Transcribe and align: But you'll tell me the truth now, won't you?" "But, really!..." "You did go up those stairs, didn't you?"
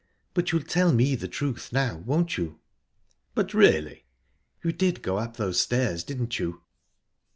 But 0.33 0.51
you'll 0.51 0.63
tell 0.63 0.91
me 0.91 1.13
the 1.13 1.27
truth 1.27 1.71
now, 1.71 1.97
won't 1.99 2.35
you?" 2.35 2.59
"But, 3.35 3.53
really!..." 3.53 4.05
"You 4.63 4.71
did 4.71 5.03
go 5.03 5.17
up 5.17 5.37
those 5.37 5.59
stairs, 5.61 6.03
didn't 6.03 6.39
you?" 6.39 6.63